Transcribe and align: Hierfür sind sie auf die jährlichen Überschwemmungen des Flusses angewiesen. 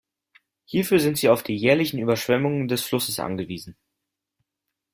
Hierfür 0.65 0.99
sind 0.99 1.19
sie 1.19 1.29
auf 1.29 1.43
die 1.43 1.55
jährlichen 1.55 1.99
Überschwemmungen 1.99 2.67
des 2.67 2.81
Flusses 2.81 3.19
angewiesen. 3.19 3.77